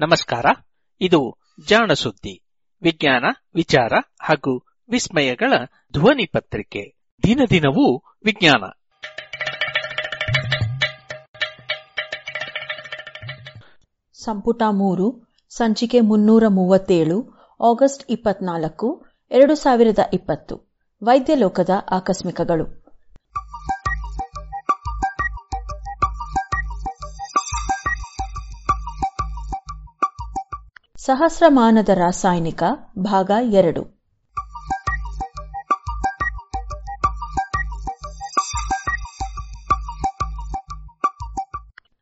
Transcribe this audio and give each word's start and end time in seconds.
ನಮಸ್ಕಾರ. 0.00 0.46
ಇದು 1.00 1.36
ಜಾಣ 1.68 1.92
ಸುದ್ದಿ 1.92 2.42
ವಿಜ್ಞಾನ, 2.82 3.24
ವಿಚಾರ 3.54 3.92
ಹಾಗೂ 4.22 4.66
ವಿಸ್ಮಯಗಳ 4.90 5.52
ಧ್ವನಿ 5.92 6.26
ಪತ್ರಿಕೆ. 6.26 6.98
ದಿನ 7.22 7.40
ದಿನವೂ 7.50 8.02
ವಿಜ್ಞಾನ. 8.24 8.64
ಸಂಪುಟ 14.12 14.62
ಮೂರು, 14.70 15.26
ಸಂಚಿಕೆ 15.48 16.00
ಮುನ್ನೂರ 16.00 16.44
ಮೂವತ್ತೇಳು, 16.48 17.32
ಆಗಸ್ಟ್ 17.64 18.04
ಇಪ್ಪತ್ನಾಲ್ಕು, 18.10 19.06
ಎರಡು 19.30 19.54
ಸಾವಿರದ 19.54 19.98
ಇಪ್ಪತ್ತು. 20.12 20.74
ವೈದ್ಯ 21.02 21.34
ಲೋಕದ 21.34 21.70
ಆಕಸ್ಮಿಕಗಳು. 21.90 22.83
ಸಹಸ್ರಮಾನದ 31.06 31.88
ರಾಸಾಯನಿಕ 31.88 32.62
ಭಾಗ 32.98 33.30
ಎರಡು. 33.42 33.82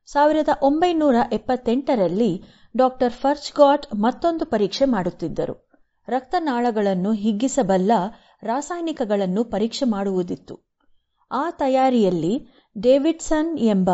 ಸಾವಿರದ 0.06 0.48
ಒಂಬೈನೂರ 0.62 1.14
ಎಪ್ಪತ್ತೆಂಟರಲ್ಲಿ 1.32 2.42
ಡಾಕ್ಟರ್ 2.76 3.12
ಫರ್ಚ್ಗಾಟ್ 3.12 3.94
ಮತ್ತೊಂದು 3.94 4.46
ಪರೀಕ್ಷೆ 4.46 4.84
ಮಾಡುತ್ತಿದ್ದರು. 4.84 5.70
ರಕ್ತನಾಳಗಳನ್ನು 6.08 7.12
ಹಿಗ್ಗಿಸಬಲ್ಲ 7.12 7.92
ರಾಸಾಯನಿಕಗಳನ್ನು 8.42 9.44
ಪರೀಕ್ಷೆ 9.44 9.84
ಮಾಡುವುದಿತ್ತು. 9.90 10.72
ಆ 11.32 11.50
ತಯಾರಿಯಲ್ಲಿ 11.50 12.48
ಡೇವಿಡ್ಸನ್ 12.78 13.58
ಎಂಬ 13.58 13.90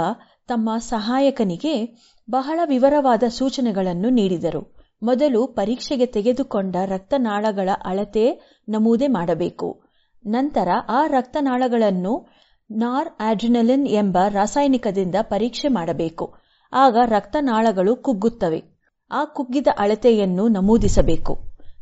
ತಮ್ಮ 0.47 0.79
ಸಹಾಯಕನಿಗೆ 0.79 1.98
ಬಹಳ 2.31 2.61
ವಿವರವಾದ 2.65 3.23
ಸೂಚನೆಗಳನ್ನು 3.29 4.11
ನೀಡಿದರು. 4.11 4.78
ಮೊದಲು 5.03 5.47
ಪರೀಕ್ಷೆಗೆ 5.47 6.07
ತೆಗೆದುಕೊಂಡ 6.07 6.77
ರಕ್ತನಾಳಗಳ 6.87 7.69
ಅಳತೆ 7.85 8.41
ನಮೂದೆ 8.69 9.07
ಮಾಡಬೇಕು. 9.07 9.83
ನಂತರ 10.27 10.69
ಆ 10.89 11.07
ರಕ್ತನಾಳಗಳನ್ನು 11.07 12.27
ನಾರ್ 12.71 13.09
ಆಡ್ರಿನಲಿನ್ 13.21 13.89
ಎಂಬ 13.89 14.19
ರಾಸಾಯನಿಕದಿಂದ 14.29 15.15
ಪರೀಕ್ಷೆ 15.23 15.69
ಮಾಡಬೇಕು. 15.69 16.35
ಆಗ 16.73 16.97
ರಕ್ತನಾಳಗಳು 17.05 17.97
ಕುಗ್ಗುತ್ತವೆ. 17.97 18.65
ಆ 19.11 19.25
ಕುಗ್ಗಿದ 19.25 19.67
ಅಳತೆಯನ್ನು 19.79 20.49
ನಮೂದಿಸಬೇಕು. 20.49 21.39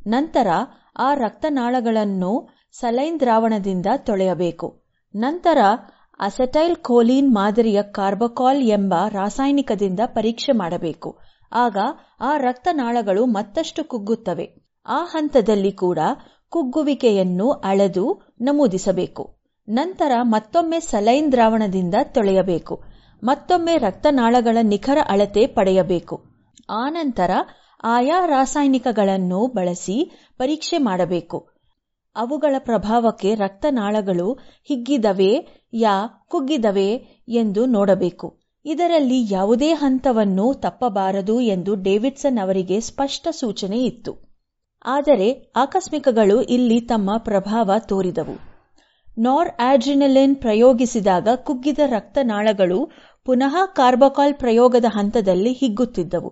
ನಂತರ 0.06 0.46
ಆ 0.96 1.14
ರಕ್ತನಾಳಗಳನ್ನು 1.14 2.48
ಸಲೈನ್ 2.72 3.20
ದ್ರಾವಣದಿಂದ 3.20 3.86
ತೊಳೆಯಬೇಕು. 3.96 4.82
ನಂತರ 5.14 5.58
ಅಸೆಟೈಲ್ 6.20 6.76
ಕೋಲಿನ್ 6.76 7.34
ಮಾದರಿಯ 7.34 7.82
ಕಾರ್ಬಕಾಲ್ 7.82 8.62
ಎಂಬ 8.62 8.94
ರಾಸಾಯನಿಕದಿಂದ 9.08 10.00
ಪರೀಕ್ಷೆ 10.06 10.52
ಮಾಡಬೇಕು. 10.52 11.18
ಆಗ 11.52 11.76
ಆ 12.20 12.36
ರಕ್ತನಾಳಗಳು 12.36 13.26
ಮತ್ತಷ್ಟು 13.26 13.84
ಕುಗ್ಗುತ್ತವೆ. 13.84 14.54
ಆ 14.86 15.04
ಹಂತದಲ್ಲಿ 15.04 15.72
ಕೂಡ 15.72 15.98
ಕುಗ್ಗುವಿಕೆಯನ್ನು 16.48 17.50
ಅಳೆದು 17.50 18.34
ನಮೂದಿಸಬೇಕು. 18.40 19.36
ನಂತರ 19.68 20.12
ಮತ್ತೊಮ್ಮೆ 20.22 20.80
ಸಲೈನ್ 20.80 21.32
ದ್ರಾವಣದಿಂದ 21.32 21.94
ತೊಳೆಯಬೇಕು. 22.04 22.82
ಮತ್ತೊಮ್ಮೆ 23.24 23.76
ರಕ್ತನಾಳಗಳ 23.76 24.58
ನಿಖರ 24.62 24.98
ಅಳತೆ 25.08 25.46
ಪಡೆಯಬೇಕು. 25.46 26.22
ಆನಂತರ 26.70 27.30
ಆಯಾ 27.82 28.26
ರಾಸಾಯನಿಕಗಳನ್ನು 28.26 29.46
ಬಳಸಿ 29.46 30.10
ಪರೀಕ್ಷೆ 30.38 30.78
ಮಾಡಬೇಕು. 30.78 31.48
ಅವುಗಳ 32.16 32.54
ಪ್ರಭಾವಕ್ಕೆ 32.58 33.34
ರಕ್ತನಾಳಗಳು 33.34 34.32
ಹಿಗ್ಗಿದವೇ, 34.64 35.46
ಯಾ 35.72 36.06
ಕುಗ್ಗಿದವೇ 36.28 36.92
ಎಂದು 37.28 37.66
ನೋಡಬೇಕು. 37.66 38.45
ಇದರಲ್ಲಿ 38.66 39.32
ಯಾವುದೇ 39.32 39.72
ಹಂತವನ್ನು 39.72 40.54
ತಪ್ಪಬಾರದು 40.54 41.40
ಎಂದು 41.40 41.74
ಡೇವಿಡ್ಸನ್ 41.74 42.38
ಅವರಿಗೆ 42.38 42.80
ಸ್ಪಷ್ಟ 42.80 43.28
ಸೂಚನೆ 43.30 43.84
ಇತ್ತು. 43.84 44.12
ಆದರೆ 44.84 45.52
ಆಕಸ್ಮಿಕಗಳು 45.56 46.42
ಇಲ್ಲಿ 46.42 46.80
ತಮ್ಮ 46.80 47.10
ಪ್ರಭಾವ 47.18 47.70
ತೋರಿದವು. 47.78 48.36
ನಾರ್ 49.18 49.50
ಆಡ್ರಿನಲಿನ್ 49.60 50.36
ಪ್ರಯೋಗಿಸಿದಾಗ 50.36 51.28
ಕುಗ್ಗಿದ 51.36 51.78
ರಕ್ತನಾಳಗಳು 51.86 52.90
ಪುನಃ 53.24 53.54
ಕಾರ್ಬಕಾಲ್ 53.66 54.34
ಪ್ರಯೋಗದ 54.34 54.84
ಹಂತದಲ್ಲಿ 54.88 55.52
ಹಿಗ್ಗುತ್ತಿದ್ದವು. 55.52 56.30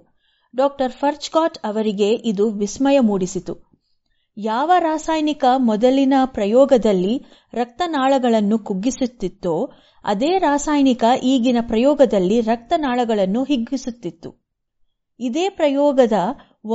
ಡಾಕ್ಟರ್ 0.54 0.92
ಫರ್ಚ್ಕಾಟ್ 0.92 1.58
ಅವರಿಗೆ 1.64 2.10
ಇದು 2.10 2.50
ವಿಸ್ಮಯ 2.50 2.98
ಮೂಡಿಸಿತು. 3.00 3.54
ಯಾವ 4.36 4.70
ರಾಸಾಯನಿಕ 4.78 5.44
ಮೊದಲಿನ 5.56 6.14
ಪ್ರಯೋಗದಲ್ಲಿ 6.26 7.24
ರಕ್ತನಾಳಗಳನ್ನು 7.54 8.58
ಕುಗ್ಗಿಸುತ್ತಿತ್ತೋ 8.58 9.72
ಅದೇ 10.04 10.30
ರಾಸಾಯನಿಕ 10.38 11.04
ಈಗಿನ 11.32 11.58
ಪ್ರಯೋಗದಲ್ಲಿ 11.68 12.38
ರಕ್ತನಾಳಗಳನ್ನು 12.40 13.42
ಹಿಗ್ಗಿಸುತ್ತಿತ್ತು. 13.44 14.30
ಇದೇ 15.20 15.46
ಪ್ರಯೋಗದ 15.48 16.16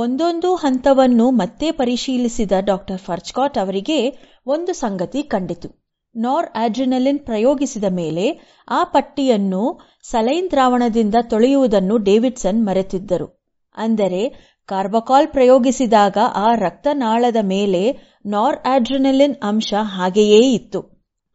ಒಂದೊಂದು 0.02 0.50
ಹಂತವನ್ನು 0.54 1.26
ಮತ್ತೆ 1.30 1.68
ಪರಿಶೀಲಿಸಿದ 1.70 2.52
ಡಾಕ್ಟರ್ 2.70 3.00
ಫರ್ಚ್ಕಾಟ್ 3.06 3.58
ಅವರಿಗೆ 3.58 3.98
ಒಂದು 4.46 4.72
ಸಂಗತಿ 4.74 5.22
ಕಂಡಿತು. 5.22 5.68
ನಾರ್ 6.14 6.46
ಆಡ್ರಿನಲಿನ್ 6.54 7.20
ಪ್ರಯೋಗಿಸಿದ 7.26 7.88
ಮೇಲೆ 7.98 8.26
ಆ 8.68 8.80
ಪಟ್ಟಿಯನ್ನು 8.84 9.62
ಸಲೈನ್ 10.10 10.48
ದ್ರಾವಣದಿಂದ 10.50 11.16
ತೊಳೆಯುವುದನ್ನು 11.32 11.96
ಡೇವಿಡ್ಸನ್ 12.08 12.60
ಮರೆತಿದ್ದರು. 12.66 13.28
ಅಂದರೆ 13.74 14.22
ಕಾರ್ಬಕಾಲ್ 14.68 15.28
ಪ್ರಯೋಗಿಸಿದಾಗ 15.28 16.18
ಆ 16.36 16.48
ರಕ್ತನಾಳದ 16.64 17.40
ಮೇಲೆ 17.52 17.82
ನಾರ್ 18.24 18.58
ಆಡ್ರಿನಲಿನ್ 18.64 19.36
ಅಂಶ 19.42 19.72
ಹಾಗೆಯೇ 19.96 20.42
ಇತ್ತು. 20.58 20.80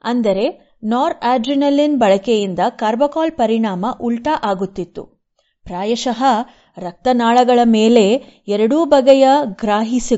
ಅಂದರೆ 0.03 0.45
ನಾರ್ 0.85 1.13
ಆಡ್ರಿನಲಿನ್ 1.23 1.99
ಬಳಕೆಯಿಂದ 1.99 2.59
ಕಾರ್ಬಕಾಲ್ 2.75 3.31
ಪರಿಣಾಮ 3.31 3.85
ಉಲ್ಟಾ 4.01 4.33
ಆಗುತ್ತಿತ್ತು. 4.43 5.03
ಪ್ರಾಯಶಃ 5.65 6.21
ರಕ್ತನಾಳಗಳ 6.77 7.59
ಮೇಲೆ 7.63 8.03
ಎರಡೂ 8.47 8.85
ಬಗೆಯ 8.85 9.27
ಗ್ರಾಹಿಸಿ 9.59 10.17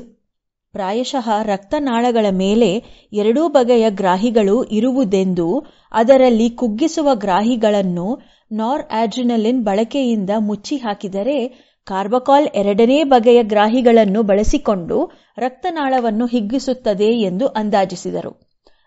ಪ್ರಾಯಶಃ 0.73 1.27
ರಕ್ತನಾಳಗಳ 1.43 2.25
ಮೇಲೆ 2.31 2.69
ಎರಡೂ 3.13 3.47
ಬಗೆಯ 3.47 3.89
ಗ್ರಾಹಿಗಳು 3.89 4.63
ಇರುವುದೆಂದು 4.63 5.47
ಅದರಲ್ಲಿ 5.91 6.49
ಕುಗ್ಗಿಸುವ 6.49 7.09
ಗ್ರಾಹಿಗಳನ್ನು 7.15 8.07
ನಾರ್ 8.51 8.83
ಆಡ್ರಿನಲಿನ್ 8.91 9.63
ಬಳಕೆಯಿಂದ 9.63 10.29
ಮುಚ್ಚಿ 10.39 10.77
ಹಾಕಿದರೆ 10.77 11.37
ಕಾರ್ಬಕಾಲ್ 11.87 12.47
ಎರಡನೇ 12.55 13.03
ಬಗೆಯ 13.03 13.43
ಗ್ರಾಹಿಗಳನ್ನು 13.43 14.23
ಬಳಸಿಕೊಂಡು 14.23 14.97
ರಕ್ತನಾಳವನ್ನು 15.37 16.25
ಹಿಗ್ಗಿಸುತ್ತದೆ 16.25 17.09
ಎಂದು 17.21 17.47
ಅಂದಾಜಿಸಿದರು. 17.47 18.31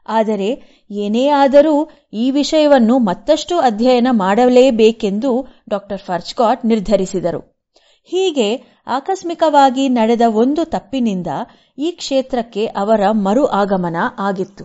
ಆದರೆ 0.06 0.62
ಏನೇ 0.90 1.28
ಆದರೂ 1.28 1.90
ಈ 2.12 2.30
ವಿಷಯವನ್ನು 2.30 2.98
ಮತ್ತಷ್ಟು 2.98 3.58
ಅಧ್ಯಯನ 3.58 4.08
ಮಾಡಲೇಬೇಕೆಂದು 4.10 5.46
ಡಾಕ್ಟರ್ 5.68 5.98
ಫರ್ಜ್ಕಾಟ್ 5.98 6.66
ನಿರ್ಧರಿಸಿದರು. 6.66 7.40
ಹೀಗೆ 8.04 8.64
ಆಕಸ್ಮಿಕವಾಗಿ 8.86 9.88
ನಡೆದ 9.88 10.20
ಒಂದು 10.26 10.64
ತಪ್ಪಿನಿಂದ 10.64 11.26
ಈ 11.78 11.90
ಕ್ಷೇತ್ರಕ್ಕೆ 11.90 12.66
ಅವರ 12.66 13.00
ಮರು 13.10 13.46
ಆಗಮನ 13.46 13.96
ಆಗಿತ್ತು. 14.18 14.64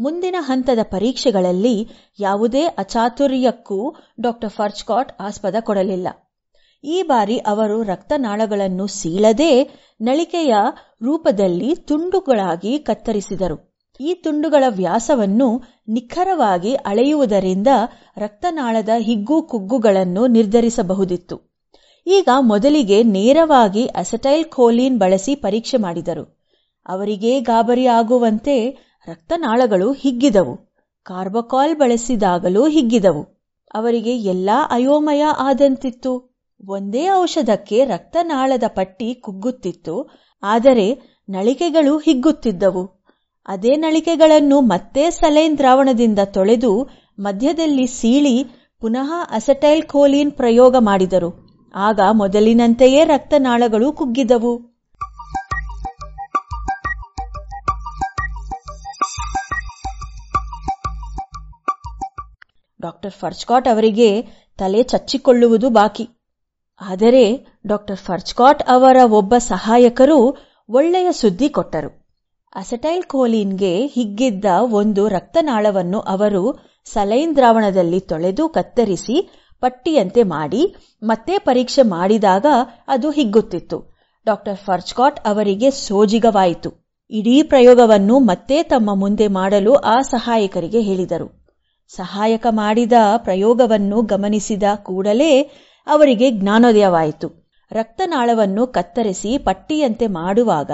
ಮುಂದಿನ 0.00 0.36
ಹಂತದ 0.38 0.78
ಪರೀಕ್ಷೆಗಳಲ್ಲಿ 0.90 1.88
ಯಾವುದೇ 2.18 2.64
ಅಚಾತುರ್ಯಕ್ಕೂ 2.64 3.96
ಡಾಕ್ಟರ್ 4.20 4.50
ಫರ್ಜ್ಕಾಟ್ 4.50 5.12
ಆಸ್ಪದ 5.20 5.54
ಕೊಡಲಿಲ್ಲ. 5.60 6.08
ಈ 6.84 7.02
ಬಾರಿ 7.02 7.38
ಅವರು 7.38 7.82
ರಕ್ತನಾಳಗಳನ್ನು 7.82 8.86
ಸೀಳದೆ 8.86 9.64
ನಳಿಕೆಯ 10.00 10.54
ರೂಪದಲ್ಲಿ 11.02 11.74
ತುಂಡುಗಳಾಗಿ 11.74 12.78
ಕತ್ತರಿಸಿದರು. 12.78 13.67
ಈ 14.00 14.14
ತುಂಡುಗಳ 14.14 14.64
ವ್ಯಾಸವನ್ನು 14.68 15.62
ನಿಖರವಾಗಿ 15.88 16.74
ಅಳೆಯುವುದರಿಂದ 16.74 17.66
ರಕ್ತನಾಳದ 18.16 18.88
ಹಿಗ್ಗು 18.98 19.42
ಕುಗ್ಗುಗಳನ್ನು 19.42 20.26
ನಿರ್ಧರಿಸಬಹುದಿತ್ತು. 20.26 21.36
ಈಗ 22.06 22.28
ಮೊದಲಿಗೆ 22.40 23.02
ನೇರವಾಗಿ 23.02 23.86
ಅಸಟೈಲ್ 23.86 24.44
ಖೋಲಿನ್ 24.44 24.98
ಬಳಸಿ 24.98 25.34
ಪರೀಕ್ಷೆ 25.34 25.76
ಮಾಡಿದರು. 25.76 26.24
ಅವರಿಗೆ 26.86 27.40
ಗಾಬರಿ 27.40 27.86
ಆಗುವಂತೆ 27.86 28.70
ರಕ್ತನಾಳಗಳು 29.08 29.92
ಹಿಗ್ಗಿದವು. 29.92 30.54
ಕಾರ್ಬಕಾಲ್ 31.02 31.76
ಬಳಸಿದಾಗಲೂ 31.76 32.68
ಹಿಗ್ಗಿದವು. 32.68 33.22
ಅವರಿಗೆ 33.74 34.16
ಎಲ್ಲಾ 34.16 34.66
ಅಯೋಮಯ 34.70 35.24
ಆದಂತಿತ್ತು. 35.38 36.12
ಒಂದೇ 36.68 37.10
ಔಷಧಕ್ಕೆ 37.10 37.84
ರಕ್ತನಾಳದ 37.84 38.62
ಪಟ್ಟಿ 38.68 39.14
ಕುಗ್ಗುತ್ತಿತ್ತು, 39.14 40.10
ಆದರೆ 40.42 40.86
ನಳಿಕೆಗಳು 41.28 41.98
ಹಿಗ್ಗುತ್ತಿದ್ದವು. 41.98 42.97
ಅದೇ 43.48 43.76
ನಳಿಕೆಗಳನ್ನು 43.76 44.60
ಮತ್ತೆ 44.60 45.10
ಸಲೈನ್ 45.10 45.58
ದ್ರಾವಣದಿಂದ 45.58 46.18
ತೊಳೆದು 46.24 46.88
ಮಧ್ಯದಲ್ಲಿ 47.18 47.86
ಸೀಳಿ 47.86 48.44
ಪುನಃ 48.80 49.12
ಅಸೆಟೈಲ್ 49.30 49.82
ಕೋಲಿನ್ 49.82 50.32
ಪ್ರಯೋಗ 50.32 50.76
ಮಾಡಿದರು. 50.78 51.48
ಆಗ 51.74 52.00
ಮೊದಲಿನಂತೆಯೇ 52.12 53.04
ರಕ್ತನಾಳಗಳು 53.04 53.92
ಕುಗ್ಗಿದವು. 53.92 54.78
ಡಾಕ್ಟರ್ 62.80 63.10
ಫರ್ಚ್ಕಾಟ್ 63.10 63.68
ಅವರಿಗೆ 63.68 64.22
ತಲೆ 64.58 64.82
ಚಚ್ಚಿಕೊಳ್ಳುವುದು 64.82 65.70
ಬಾಕಿ. 65.70 66.08
ಆದರೆ 66.80 67.46
ಡಾಕ್ಟರ್ 67.66 67.96
ಫರ್ಚ್ಕಾಟ್ 67.96 68.62
ಅವರ 68.68 68.96
ಒಬ್ಬ 69.04 69.38
ಸಹಾಯಕರು 69.38 70.36
ಒಳ್ಳೆಯ 70.68 71.12
ಸುದ್ದಿ 71.12 71.48
ಕೊಟ್ಟರು. 71.48 71.97
ಅಸಟೈಲ್ 72.58 73.02
ಕೋಲಿನ್ಗೆ 73.02 73.86
ಹಿಗ್ಗಿದ್ದ 73.86 74.44
ಒಂದು 74.72 75.08
ರಕ್ತನಾಳವನ್ನು 75.08 76.00
ಅವರು 76.00 76.42
ಸಲೈನ್ 76.84 77.36
ದ್ರಾವಣದಲ್ಲಿ 77.36 78.00
ತೊಳೆದು 78.00 78.48
ಕತ್ತರಿಸಿ 78.48 79.16
ಪಟ್ಟಿಯಂತೆ 79.60 80.22
ಮಾಡಿ 80.22 80.62
ಮತ್ತೆ 81.02 81.38
ಪರೀಕ್ಷೆ 81.38 81.82
ಮಾಡಿದಾಗ 81.82 82.46
ಅದು 82.88 83.10
ಹಿಗ್ಗುತ್ತಿತ್ತು. 83.10 83.78
ಡಾಕ್ಟರ್ 84.26 84.56
ಫರ್ಚ್ಕಾಟ್ 84.56 85.18
ಅವರಿಗೆ 85.26 85.70
ಸೋಜಿಗವಾಯಿತು. 85.70 86.70
ಇಡೀ 87.10 87.42
ಪ್ರಯೋಗವನ್ನು 87.42 88.18
ಮತ್ತೆ 88.18 88.62
ತಮ್ಮ 88.62 88.94
ಮುಂದೆ 88.94 89.28
ಮಾಡಲು 89.28 89.74
ಆ 89.74 89.96
ಸಹಾಯಕರಿಗೆ 90.10 90.80
ಹೇಳಿದರು. 90.80 91.28
ಸಹಾಯಕ 91.96 92.46
ಮಾಡಿದ 92.50 92.92
ಪ್ರಯೋಗವನ್ನು 93.16 94.02
ಗಮನಿಸಿದ 94.02 94.62
ಕೂಡಲೇ 94.82 95.32
ಅವರಿಗೆ 95.86 96.30
ಜ್ಞಾನೋದಯವಾಯಿತು. 96.30 97.28
ರಕ್ತನಾಳವನ್ನು 97.70 98.66
ಕತ್ತರಿಸಿ 98.66 99.38
ಪಟ್ಟಿಯಂತೆ 99.38 100.06
ಮಾಡುವಾಗ 100.06 100.70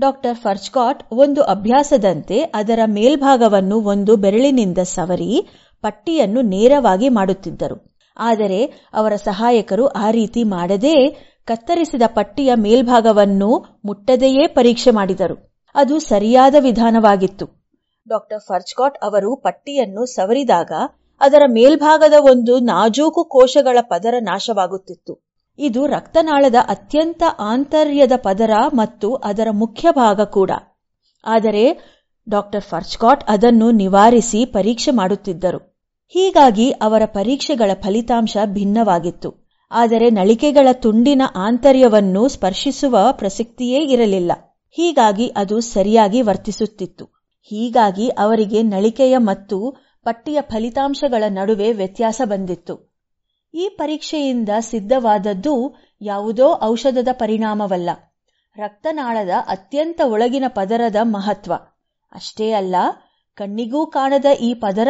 ಡಾಕ್ಟರ್ 0.00 0.36
ಫರ್ಚ್ಕಾಟ್ 0.36 1.00
ಒಂದು 1.12 1.42
ಅಭ್ಯಾಸದಂತೆ 1.42 2.40
ಅದರ 2.40 2.80
ಮೇಲ್ಭಾಗವನ್ನು 2.86 3.76
ಒಂದು 3.82 4.16
ಬೆರಳಿನಿಂದ 4.16 4.78
ಸವರಿ 4.78 5.48
ಪಟ್ಟಿಯನ್ನು 5.82 6.40
ನೇರವಾಗಿ 6.42 7.08
ಮಾಡುತ್ತಿದ್ದರು. 7.08 7.76
ಆದರೆ 8.16 8.60
ಅವರ 8.94 9.12
ಸಹಾಯಕರು 9.16 9.86
ಆ 9.86 10.10
ರೀತಿ 10.10 10.44
ಮಾಡದೇ 10.44 10.96
ಕತ್ತರಿಸಿದ 11.44 12.02
ಪಟ್ಟಿಯ 12.06 12.54
ಮೇಲ್ಭಾಗವನ್ನು 12.54 13.50
ಮುಟ್ಟದೆಯೇ 13.84 14.46
ಪರೀಕ್ಷೆ 14.46 14.90
ಮಾಡಿದರು. 14.90 15.36
ಅದು 15.74 15.98
ಸರಿಯಾದ 15.98 16.54
ವಿಧಾನವಾಗಿತ್ತು. 16.58 17.46
ಡಾಕ್ಟರ್ 18.08 18.40
ಫರ್ಚ್ಕಾಟ್ 18.40 18.98
ಅವರು 19.02 19.36
ಪಟ್ಟಿಯನ್ನು 19.36 20.04
ಸವರಿದಾಗ 20.06 20.72
ಅದರ 21.20 21.42
ಮೇಲ್ಭಾಗದ 21.46 22.12
ಒಂದು 22.20 22.58
ನಾಜೂಕು 22.58 23.24
ಕೋಶಗಳ 23.24 23.78
ಪದರ 23.80 24.14
ನಾಶವಾಗುತ್ತಿತ್ತು. 24.20 25.29
ಇದು 25.62 25.86
ರಕ್ತನಾಳದ 25.86 26.54
ಅತ್ಯಂತ 26.68 27.22
ಆಂತರ್ಯದ 27.38 28.12
ಪದರ 28.16 28.50
ಮತ್ತು 28.74 29.14
ಅದರ 29.14 29.48
ಮುಖ್ಯ 29.50 29.88
ಭಾಗ 29.90 30.20
ಕೂಡ. 30.20 30.50
ಆದರೆ, 31.24 31.78
ಡಾಕ್ಟರ್ 32.28 32.62
ಫರ್ಚ್ಕಾಟ್ 32.62 33.24
ಅದನ್ನು 33.28 33.70
ನಿವಾರಿಸಿ 33.70 34.44
ಪರೀಕ್ಷೆ 34.44 34.90
ಮಾಡುತ್ತಿದ್ದರು. 34.90 35.82
ಹೀಗಾಗಿ 36.08 36.70
ಅವರ 36.70 37.02
ಪರೀಕ್ಷೆಗಳ 37.04 37.70
ಫಲಿತಾಂಶ 37.82 38.36
ಭಿನ್ನವಾಗಿತ್ತು. 38.44 39.48
ಆದರೆ 39.70 40.10
ನಳಿಕೆಗಳ 40.10 40.68
ತುಂಡಿನ 40.72 41.22
ಆಂತರ್ಯವನ್ನು 41.36 42.28
ಸ್ಪರ್ಶಿಸುವ 42.28 42.98
ಪ್ರಸಕ್ತಿಯೇ 43.12 43.78
ಇರಲಿಲ್ಲ. 43.78 44.32
ಹೀಗಾಗಿ 44.70 45.26
ಅದು 45.36 45.60
ಸರಿಯಾಗಿ 45.60 46.22
ವರ್ತಿಸುತ್ತಿತ್ತು. 46.22 47.04
ಹೀಗಾಗಿ 47.42 48.08
ಅವರಿಗೆ 48.08 48.62
ನಳಿಕೆಯ 48.62 49.18
ಮತ್ತು 49.18 49.76
ಪಟ್ಟಿಯ 50.04 50.38
ಫಲಿತಾಂಶಗಳ 50.40 51.24
ನಡುವೆ 51.28 51.72
ವ್ಯತ್ಯಾಸ 51.72 52.20
ಬಂದಿತ್ತು. 52.24 52.89
ಈ 53.54 53.68
ಪರೀಕ್ಷೆಯಿಂದ 53.68 54.48
ಸಿದ್ಧವಾದದ್ದು 54.60 55.74
ಯಾವುದೋ 56.00 56.60
ಔಷಧದ 56.62 57.08
ಪರಿಣಾಮವಲ್ಲ. 57.12 57.90
ರಕ್ತನಾಳದ 58.56 59.30
ಅತ್ಯಂತ 59.48 60.00
ಒಳಗಿನ 60.04 60.44
ಪದರದ 60.48 60.96
ಮಹತ್ವ. 61.02 61.52
ಅಷ್ಟೇ 62.12 62.52
ಅಲ್ಲ, 62.52 62.76
ಕಣ್ಣಿಗೂ 63.34 63.86
ಕಾಣದ 63.86 64.24
ಈ 64.40 64.54
ಪದರ 64.54 64.88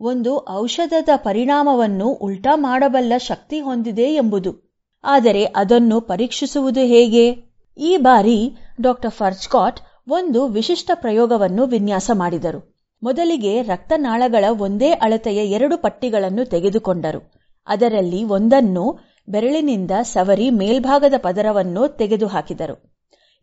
ಒಂದು 0.00 0.46
ಔಷಧದ 0.50 1.08
ಪರಿಣಾಮವನ್ನು 1.16 2.08
ಉಲ್ಟಾ 2.08 2.56
ಮಾಡಬಲ್ಲ 2.56 3.12
ಶಕ್ತಿ 3.18 3.60
ಹೊಂದಿದೆ 3.60 4.14
ಎಂಬುದು. 4.14 4.72
ಆದರೆ 5.04 5.44
ಅದನ್ನು 5.44 6.00
ಪರೀಕ್ಷಿಸುವುದು 6.00 6.80
ಹೇಗೆ? 6.80 7.36
ಈ 7.78 7.96
ಬಾರಿ 7.96 8.56
ಡಾಕ್ಟರ್ 8.80 9.10
ಫರ್ಜ್ಕಾಟ್ 9.10 9.80
ಒಂದು 10.08 10.46
ವಿಶಿಷ್ಟ 10.46 10.90
ಪ್ರಯೋಗವನ್ನು 10.94 11.66
ವಿನ್ಯಾಸ 11.66 12.10
ಮಾಡಿದರು. 12.14 12.82
ಮೊದಲಿಗೆ 13.02 13.62
ರಕ್ತನಾಳಗಳ 13.62 14.44
ಒಂದೇ 14.58 14.90
ಅಳತೆಯ 14.90 15.36
ಎರಡು 15.36 15.78
ಪಟ್ಟಿಗಳನ್ನು 15.78 16.44
ತೆಗೆದುಕೊಂಡರು. 16.44 17.41
ಅದರಲ್ಲಿ 17.66 18.24
ಒಂದನ್ನು 18.24 18.98
ಬೆರಳಿನಿಂದ 19.28 19.90
ಸವರಿ 20.02 20.50
ಮೇಲ್ಭಾಗದ 20.50 21.14
ಪದರವನ್ನು 21.22 21.88
ತೆಗೆದುಹಾಕಿದರು. 21.88 22.76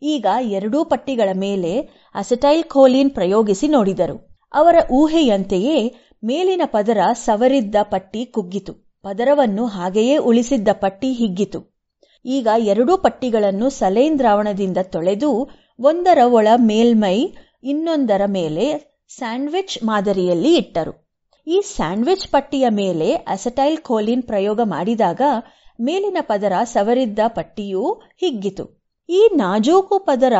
ಈಗ 0.02 0.26
ಎರಡೂ 0.42 0.84
ಪಟ್ಟಿಗಳ 0.84 1.28
ಮೇಲೆ 1.34 1.72
ಅಸೆಟೈಲ್ 2.14 2.64
ಖೋಲಿನ್ 2.64 3.10
ಪ್ರಯೋಗಿಸಿ 3.10 3.68
ನೋಡಿದರು. 3.68 4.16
ಅವರ 4.54 4.76
ಊಹೆಯಂತೆಯೇ 4.90 5.94
ಮೇಲಿನ 6.24 6.62
ಪದರ 6.64 6.98
ಸವರಿದ್ದ 7.12 7.76
ಪಟ್ಟಿ 7.82 8.24
ಕುಗ್ಗಿತು. 8.24 8.72
ಪದರವನ್ನು 9.02 9.66
ಹಾಗೆಯೇ 9.66 10.16
ಉಳಿಸಿದ್ದ 10.16 10.68
ಪಟ್ಟಿ 10.72 11.12
ಹಿಗ್ಗಿತು. 11.12 11.60
ಈಗ 12.24 12.48
ಎರಡೂ 12.64 12.96
ಪಟ್ಟಿಗಳನ್ನು 12.96 13.70
ಸಲೈನ್ 13.70 14.18
ದ್ರಾವಣದಿಂದ 14.18 14.78
ತೊಳೆದು 14.82 15.50
ಒಂದರ 15.80 16.18
ಒಳ 16.24 16.48
ಮೇಲ್ಮೈ, 16.56 17.18
ಇನ್ನೊಂದರ 17.62 18.22
ಮೇಲೆ 18.26 18.66
ಸ್ಯಾಂಡ್ವಿಚ್ 19.08 19.84
ಮಾದರಿಯಲ್ಲಿ 19.84 20.56
ಇಟ್ಟರು. 20.56 21.09
ಈ 21.50 21.60
ಸ್ಯಾಂಡ್ವಿಚ್ 21.60 22.28
ಪಟ್ಟಿಯ 22.30 22.68
ಮೇಲೆ 22.68 23.14
ಅಸಟೈಲ್ 23.14 23.78
ಕೋಲಿನ್ 23.78 24.22
ಪ್ರಯೋಗ 24.22 24.60
ಮಾಡಿದಾಗ 24.64 25.22
ಮೇಲಿನ 25.80 26.16
ಪದರ 26.20 26.52
ಸವರಿದ್ದ 26.64 27.18
ಪಟ್ಟಿಯೂ 27.28 27.92
ಹಿಗ್ಗಿತು. 27.92 28.64
ಈ 29.08 29.28
ನಾಜೂಕು 29.34 29.98
ಪದರ 29.98 30.32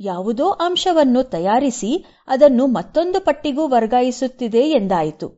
ಯಾವುದೋ 0.00 0.50
ಅಂಶವನ್ನು 0.50 1.22
ತಯಾರಿಸಿ 1.22 2.04
ಅದನ್ನು 2.28 2.66
ಮತ್ತೊಂದು 2.66 3.20
ಪಟ್ಟಿಗೂ 3.20 3.66
ವರ್ಗಾಯಿಸುತ್ತಿದೆ 3.66 4.70
ಎಂದಾಯಿತು. 4.70 5.28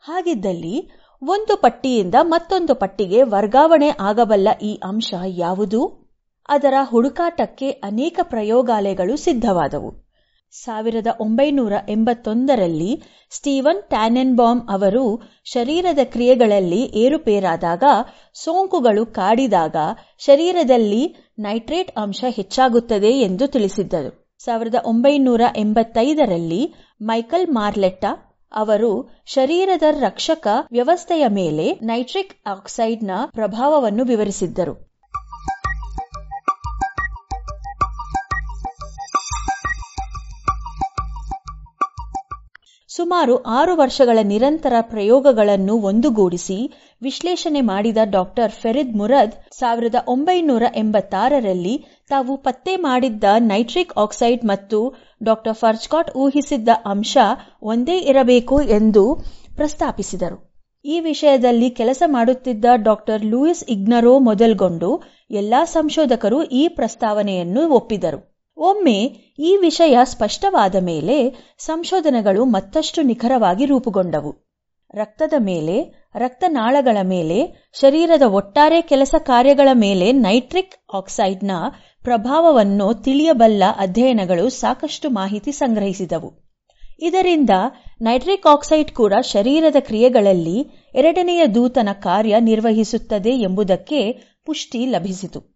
ಹಾಗಿದ್ದಲ್ಲಿ 0.00 0.76
ಒಂದು 1.22 1.56
ಪಟ್ಟಿಯಿಂದ 1.56 2.14
ಮತ್ತೊಂದು 2.22 2.74
ಪಟ್ಟಿಗೆ 2.74 3.22
ವರ್ಗಾವಣೆ 3.22 3.90
ಆಗಬಲ್ಲ 4.00 4.48
ಈ 4.62 4.80
ಅಂಶ 4.82 5.14
ಯಾವುದು? 5.26 6.10
ಅದರ 6.48 6.74
ಹುಡುಕಾಟಕ್ಕೆ 6.82 7.70
ಅನೇಕ 7.70 8.18
ಪ್ರಯೋಗಾಲಯಗಳು 8.22 9.16
ಸಿದ್ಧವಾದವು. 9.16 10.03
ಸಾವಿರದ 10.54 11.06
ಒಂಬೈನೂರ 11.20 11.72
ಎಂಬತ್ತೊಂದರಲ್ಲಿ 11.88 13.02
ಸ್ಟೀವನ್ 13.30 13.82
ಟ್ಯಾನೆನ್ಬಾಮ್ 13.82 14.60
ಅವರು 14.70 15.04
ಶರೀರದ 15.44 15.98
ಕ್ರಿಯೆಗಳಲ್ಲಿ 16.04 16.82
ಏರುಪೇರಾದಾಗ 16.82 17.84
ಸೋಂಕುಗಳು 18.34 19.06
ಕಾಡಿದಾಗ 19.06 19.76
ಶರೀರದಲ್ಲಿ 20.18 21.02
ನೈಟ್ರೇಟ್ 21.38 21.90
ಅಂಶ 21.96 22.24
ಹೆಚ್ಚಾಗುತ್ತದೆ 22.28 23.10
ಎಂದು 23.20 23.46
ತಿಳಿಸಿದ್ದರು. 23.46 24.10
ಸಾವಿರದ 24.38 24.74
ಒಂಬೈನೂರ 24.84 25.42
ಎಂಬತ್ತೈದರಲ್ಲಿ 25.56 26.62
ಮೈಕಲ್ 27.00 27.46
ಮಾರ್ಲೆಟ್ಟ 27.48 28.04
ಅವರು 28.52 28.90
ಶರೀರದ 29.26 29.82
ರಕ್ಷಕ 29.90 30.46
ವ್ಯವಸ್ಥೆಯ 30.70 31.24
ಮೇಲೆ 31.28 31.66
ನೈಟ್ರಿಕ್ 31.82 32.34
ಆಕ್ಸೈಡ್ನ 32.46 33.10
ಪ್ರಭಾವವನ್ನು 33.32 34.04
ವಿವರಿಸಿದ್ದರು. 34.04 34.93
ಸುಮಾರು 42.94 43.42
ಆರು 43.42 43.76
ವರ್ಷಗಳ 43.76 44.18
ನಿರಂತರ 44.22 44.72
ಪ್ರಯೋಗಗಳನ್ನು 44.80 45.74
ಒಂದುಗೂಡಿಸಿ 45.80 46.58
ವಿಶ್ಲೇಷಣೆ 47.02 47.60
ಮಾಡಿದ 47.60 47.96
ಡಾಕ್ಟರ್ 48.10 48.52
ಫೆರಿದ್ 48.52 48.96
ಮುರದ್, 48.96 49.34
ಸಾವಿರದ 49.52 49.94
ಒಂಬೈನೂರ 50.06 50.62
ಎಂಬತ್ತಾರರಲ್ಲಿ 50.74 51.74
ತಾವು 52.08 52.36
ಪತ್ತೆ 52.36 52.76
ಮಾಡಿದ್ದ 52.76 53.24
ನೈಟ್ರಿಕ್ 53.38 53.92
ಆಕ್ಸೈಡ್ 53.96 54.44
ಮತ್ತು 54.44 54.80
ಡಾಕ್ಟರ್ 55.22 55.54
ಫರ್ಚ್ಕಾಟ್ 55.54 56.16
ಊಹಿಸಿದ್ದ 56.16 56.68
ಅಂಶ 56.84 57.16
ಒಂದೇ 57.62 57.98
ಇರಬೇಕು 57.98 58.62
ಎಂದು 58.62 59.04
ಪ್ರಸ್ತಾಪಿಸಿದರು. 59.56 60.38
ಈ 60.84 61.00
ವಿಷಯದಲ್ಲಿ 61.00 61.70
ಕೆಲಸ 61.70 62.02
ಮಾಡುತ್ತಿದ್ದ 62.06 62.64
ಡಾಕ್ಟರ್ 62.82 63.24
ಲೂಯಿಸ್ 63.24 63.64
ಇಗ್ನರೋ 63.68 64.18
ಮೊದಲ್ಗೊಂಡು 64.18 64.90
ಎಲ್ಲಾ 65.30 65.64
ಸಂಶೋಧಕರು 65.64 66.44
ಈ 66.44 66.68
ಪ್ರಸ್ತಾವನೆಯನ್ನು 66.68 67.68
ಒಪ್ಪಿದರು. 67.70 68.33
ಒಮ್ಮೆ 68.56 69.04
ಈ 69.38 69.56
ವಿಷಯ 69.60 69.98
ಸ್ಪಷ್ಟವಾದ 70.04 70.74
ಮೇಲೆ 70.80 71.34
ಸಂಶೋಧನೆಗಳು 71.58 72.44
ಮತ್ತಷ್ಟು 72.44 73.02
ನಿಖರವಾಗಿ 73.02 73.64
ರೂಪುಗೊಂಡವು. 73.64 74.44
ರಕ್ತದ 74.94 75.32
ಮೇಲೆ, 75.38 76.08
ರಕ್ತನಾಳಗಳ 76.14 76.96
ಮೇಲೆ, 77.02 77.70
ಶರೀರದ 77.80 78.22
ಒಟ್ಟಾರೆ 78.22 78.82
ಕೆಲಸ 78.82 79.14
ಕಾರ್ಯಗಳ 79.18 79.68
ಮೇಲೆ 79.72 80.12
ನೈಟ್ರಿಕ್ 80.12 80.74
ಆಕ್ಸೈಡ್ನ 80.94 81.50
ಪ್ರಭಾವವನ್ನು 82.02 82.94
ತಿಳಿಯಬಲ್ಲ 82.94 83.62
ಅಧ್ಯಯನಗಳು 83.78 84.48
ಸಾಕಷ್ಟು 84.48 85.10
ಮಾಹಿತಿ 85.10 85.52
ಸಂಗ್ರಹಿಸಿದವು. 85.52 86.44
ಇದರಿಂದ 87.02 87.50
ನೈಟ್ರಿಕ್ 88.00 88.46
ಆಕ್ಸೈಡ್ 88.46 88.90
ಕೂಡ 88.90 89.12
ಶರೀರದ 89.20 89.76
ಕ್ರಿಯೆಗಳಲ್ಲಿ 89.80 90.66
ಎರಡನೆಯ 90.94 91.46
ದೂತನ 91.46 91.88
ಕಾರ್ಯ 91.92 92.36
ನಿರ್ವಹಿಸುತ್ತದೆ 92.40 93.30
ಎಂಬುದಕ್ಕೆ 93.30 94.12
ಪುಷ್ಟಿ 94.44 94.86
ಲಭಿಸಿತು. 94.86 95.53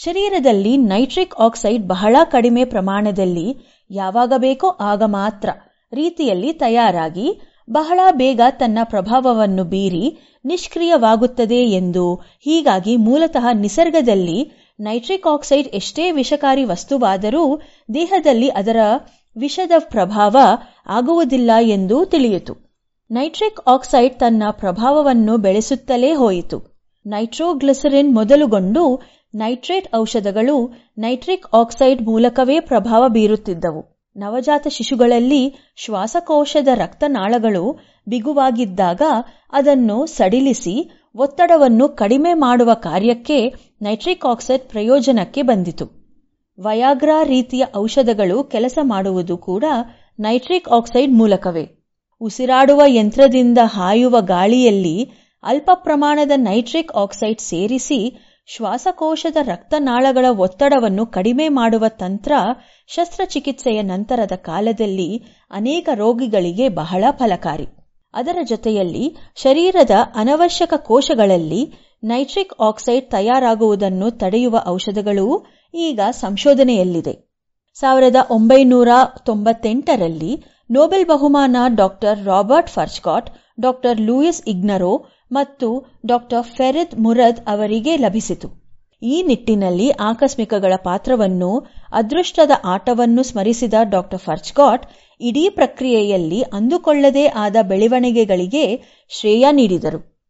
ಶರೀರದಲ್ಲಿ 0.00 0.76
ನೈಟ್ರಿಕ್ 0.76 1.34
ಆಕ್ಸೈಡ್ 1.38 1.86
ಬಹಳ 1.86 2.16
ಕಡಿಮೆ 2.30 2.64
ಪ್ರಮಾಣದಲ್ಲಿ 2.64 3.48
ಯಾವಾಗ 3.90 4.32
ಬೇಕೋ 4.38 4.68
ಆಗ 4.80 5.02
ಮಾತ್ರ 5.10 5.48
ರೀತಿಯಲ್ಲಿ 5.92 6.52
ತಯಾರಾಗಿ 6.52 7.26
ಬಹಳ 7.70 8.00
ಬೇಗ 8.12 8.40
ತನ್ನ 8.50 8.78
ಪ್ರಭಾವವನ್ನು 8.84 9.64
ಬೀರಿ 9.64 10.06
ನಿಷ್ಕ್ರಿಯವಾಗುತ್ತದೆ 10.44 11.60
ಎಂದು 11.72 12.04
ಹೀಗಾಗಿ 12.40 12.96
ಮೂಲತಃ 12.96 13.46
ನಿಸರ್ಗದಲ್ಲಿ 13.54 14.38
ನೈಟ್ರಿಕ್ 14.78 15.26
ಆಕ್ಸೈಡ್ 15.26 15.68
ಎಷ್ಟೇ 15.74 16.10
ವಿಷಕಾರಿ 16.10 16.64
ವಸ್ತುವಾದರೂ 16.64 17.44
ದೇಹದಲ್ಲಿ 17.94 18.48
ಅದರ 18.50 18.80
ವಿಷದ 19.36 19.72
ಪ್ರಭಾವ 19.90 20.36
ಆಗುವುದಿಲ್ಲ 20.88 21.50
ಎಂದು 21.66 22.04
ತಿಳಿಯಿತು. 22.04 22.54
ನೈಟ್ರಿಕ್ 23.10 23.60
ಆಕ್ಸೈಡ್ 23.66 24.14
ತನ್ನ 24.20 24.42
ಪ್ರಭಾವವನ್ನು 24.50 25.36
ಬೆಳೆಸುತ್ತಲೇ 25.36 26.12
ಹೋಯಿತು. 26.12 26.58
ನೈಟ್ರೋಗ್ಲಿಸರಿನ್ 27.06 28.14
ಮೊದಲುಗೊಂಡು 28.14 28.84
ನೈಟ್ರೇಟ್ 29.34 29.88
ಔಷಧಗಳು 29.94 30.56
ನೈಟ್ರಿಕ್ 30.98 31.46
ಆಕ್ಸೈಡ್ 31.54 32.00
ಮೂಲಕವೇ 32.02 32.60
ಪ್ರಭಾವ 32.60 33.02
ಬೀರುತ್ತಿದ್ದವು. 33.08 33.82
ನವಜಾತ 34.16 34.66
ಶಿಶುಗಳಲ್ಲಿ 34.68 35.42
ಶ್ವಾಸಕೋಶದ 35.76 36.68
ರಕ್ತನಾಳಗಳು 36.74 37.64
ಬಿಗುವಾಗಿದ್ದಾಗ 38.08 39.02
ಅದನ್ನು 39.52 40.06
ಸಡಿಲಿಸಿ 40.06 40.74
ಒತ್ತಡವನ್ನು 41.14 41.88
ಕಡಿಮೆ 41.88 42.34
ಮಾಡುವ 42.34 42.74
ಕಾರ್ಯಕ್ಕೆ 42.74 43.38
ನೈಟ್ರಿಕ್ 43.82 44.24
ಆಕ್ಸೈಡ್ 44.24 44.62
ಪ್ರಯೋಜನಕ್ಕೆ 44.62 45.42
ಬಂದಿತು. 45.42 45.86
ವಯಾಗ್ರಾ 46.58 47.22
ರೀತಿಯ 47.22 47.64
ಔಷಧಗಳು 47.76 48.44
ಕೆಲಸ 48.44 48.78
ಮಾಡುವುದು 48.82 49.36
ಕೂಡ 49.36 49.64
ನೈಟ್ರಿಕ್ 50.18 50.68
ಆಕ್ಸೈಡ್ 50.68 51.12
ಮೂಲಕವೇ. 51.12 51.64
ಉಸಿರಾಡುವ 52.20 52.80
ಯಂತ್ರದಿಂದ 52.86 53.58
ಹಾಯುವ 53.64 54.16
ಗಾಳಿಯಲ್ಲಿ 54.20 54.96
ಅಲ್ಪ 55.44 55.70
ಪ್ರಮಾಣದ 55.74 56.30
ನೈಟ್ರಿಕ್ 56.36 56.92
ಆಕ್ಸೈಡ್ 56.94 57.40
ಸೇರಿಸಿ 57.40 58.00
ಶ್ವಾಸಕೋಶದ 58.54 59.36
ರಕ್ತನಾಳಗಳ 59.42 60.26
ಒತ್ತಡವನ್ನು 60.38 61.06
ಕಡಿಮೆ 61.06 61.48
ಮಾಡುವ 61.48 61.84
ತಂತ್ರ 61.88 62.32
ಶಸ್ತ್ರಚಿಕಿತ್ಸೆಯ 62.86 63.82
ನಂತರದ 63.82 64.32
ಕಾಲದಲ್ಲಿ 64.42 65.10
ಅನೇಕ 65.50 65.88
ರೋಗಿಗಳಿಗೆ 65.94 66.68
ಬಹಳ 66.68 67.04
ಫಲಕಾರಿ. 67.10 67.66
ಅದರ 68.14 68.38
ಜೊತೆಯಲ್ಲಿ 68.42 69.04
ಶರೀರದ 69.36 69.90
ಅನವಶ್ಯಕ 70.14 70.74
ಕೋಶಗಳಲ್ಲಿ 70.86 71.62
ನೈಟ್ರಿಕ್ 72.04 72.54
ಆಕ್ಸೈಡ್ 72.60 73.10
ತಯಾರಾಗುವುದನ್ನು 73.10 74.10
ತಡೆಯುವ 74.10 74.62
ಔಷಧಗಳೂ 74.66 75.26
ಈಗ 75.74 76.00
ಸಂಶೋಧನೆಯಲ್ಲಿದೆ. 76.20 77.14
ಸಾವಿರದ 77.76 78.16
ಒಂಬೈನೂರ 78.30 78.88
ತೊಂಬತ್ತೆಂಟರಲ್ಲಿ 79.26 80.32
ನೊಬೆಲ್ 80.70 81.06
ಬಹುಮಾನ 81.06 81.56
doctor 81.74 82.18
Robert 82.24 82.70
Furchgott 82.70 83.28
doctor 83.60 84.00
Louis 84.00 84.48
Ignarro 84.48 85.04
ಮತ್ತು 85.32 85.86
ಡಾಕ್ಟರ್ 86.06 86.42
ಫೆರೆದ್ 86.42 87.00
ಮುರದ್ 87.00 87.40
ಅವರಿಗೆ 87.46 87.96
ಲಭಿಸಿತು. 87.96 88.48
ಈ 89.02 89.22
ನಿಟ್ಟಿನಲ್ಲಿ 89.22 89.90
ಆಕಸ್ಮಿಕಗಳ 89.90 90.72
ಪಾತ್ರವನ್ನು, 90.84 91.66
ಅದೃಷ್ಟದ 91.92 92.50
ಆಟವನ್ನು 92.64 93.22
ಸ್ಮರಿಸಿದ 93.22 93.74
ಡಾಕ್ಟರ್ 93.82 94.18
ಫರ್ಚ್ಕಾಟ್ 94.18 94.86
ಇಡೀ 95.20 95.48
ಪ್ರಕ್ರಿಯೆಯಲ್ಲಿ 95.48 96.42
ಅಂದುಕೊಳ್ಳದೇ 96.42 97.26
ಆದ 97.26 97.56
ಬೆಳವಣಿಗೆಗಳಿಗೆ 97.62 98.82
ಶ್ರೇಯ 99.08 99.46
ನೀಡಿದರು. 99.50 100.20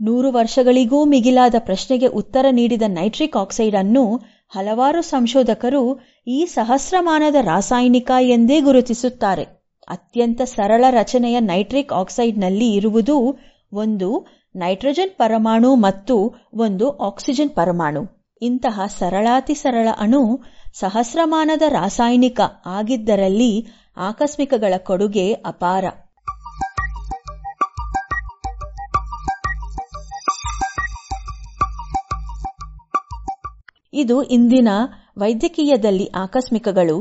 ನೂರು 0.00 0.32
ವರ್ಷಗಳಿಗೂ 0.32 1.04
ಮಿಗಿಲಾದ 1.04 1.54
ಪ್ರಶ್ನೆಗೆ 1.58 2.06
ಉತ್ತರ 2.06 2.46
ನೀಡಿದ 2.50 2.82
ನೈಟ್ರಿಕ್ 2.88 3.36
ಆಕ್ಸೈಡ್ 3.36 3.74
ಅನ್ನು 3.74 4.16
ಹಲವಾರು 4.48 5.02
ಸಂಶೋಧಕರು 5.02 6.00
ಈ 6.26 6.46
ಸಹಸ್ರಮಾನದ 6.46 7.34
ರಾಸಾಯನಿಕ 7.34 8.10
ಎಂದೇ 8.20 8.60
ಗುರುತಿಸುತ್ತಾರೆ. 8.60 9.57
ಅತ್ಯಂತ 9.88 10.40
ಸರಳ 10.42 10.84
ರಚನೆಯ 10.90 11.40
ನೈಟ್ರಿಕ್ 11.40 11.92
ಆಕ್ಸೈಡ್ನಲ್ಲಿ 11.92 12.72
ಇರುವುದು 12.74 13.38
ಒಂದು 13.72 14.26
ನೈಟ್ರೋಜನ್ 14.56 15.10
ಪರಮಾಣು 15.10 15.74
ಮತ್ತು 15.74 16.34
ಒಂದು 16.54 16.98
ಆಕ್ಸಿಜನ್ 16.98 17.50
ಪರಮಾಣು. 17.50 18.02
ಇಂತಹ 18.42 18.80
ಸರಳಾತಿ 18.98 19.54
ಸರಳ 19.54 19.88
ಅಣು 19.98 20.40
ಸಹಸ್ರಮಾನದ 20.74 21.62
ರಾಸಾಯನಿಕ 21.68 22.40
ಆಗಿದ್ದರಲ್ಲಿ 22.66 23.66
ಆಕಸ್ಮಿಕಗಳ 23.96 24.74
ಕೊಡುಗೆ 24.78 25.32
ಅಪಾರ. 25.32 25.84
ಇದು 33.92 34.22
ಇಂದಿನ 34.22 34.68
ವೈದ್ಯಕೀಯದಲ್ಲಿ 35.18 36.06
ಆಕಸ್ಮಿಕಗಳು. 36.06 36.98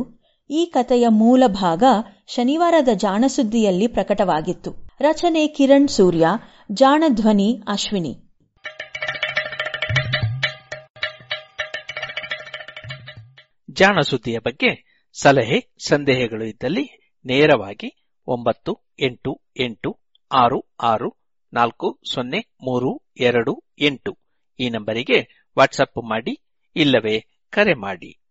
ಈ 0.50 0.65
ಕಥೆಯ 0.65 1.08
ಮೂಲ 1.08 1.44
ಭಾಗ 1.48 1.84
ಶನಿವಾರದ 2.30 2.88
ಜಾಣಸುದ್ದಿಯಲ್ಲಿ 2.96 3.88
ಪ್ರಕಟವಾಗಿತ್ತು. 3.88 4.72
ರಚನೆ 5.00 5.48
ಕಿರಣ್ 5.48 5.88
ಸೂರ್ಯ 5.88 6.28
ಜಾಣಧ್ವನಿ 6.72 7.62
ಅಶ್ವಿನಿ. 7.68 8.18
ಜಾಣಸುದ್ದಿಯ 13.72 14.40
ಬಗ್ಗೆ 14.40 15.02
ಸಲಹೆ, 15.22 15.76
ಸಂದೇಹಗಳು 15.88 16.46
ಇದ್ದಲ್ಲಿ 16.46 17.14
ನೇರವಾಗಿ 17.26 18.08
ಒಂಬತ್ತು, 18.28 18.82
ಎಂಟು 19.00 19.42
ಎಂಟು, 19.60 20.00
ಆರು 20.32 20.74
ಆರು, 20.82 21.18
ನಾಲ್ಕು, 21.54 22.00
ಸೊನ್ನೆ, 22.14 22.40
ಮೂರು, 22.40 23.12
ಎರಡು, 23.18 23.64
ಎಂಟು 23.80 24.18
ಈ 24.60 24.70
ನಂಬರಿಗೆ 24.70 25.50
ವಾಟ್ಸಪ್ 25.58 26.10
ಮಾಡಿ 26.10 26.40
ಇಲ್ಲವೇ 26.76 27.20
ಕರೆ 27.50 27.74
ಮಾಡಿ. 27.74 28.27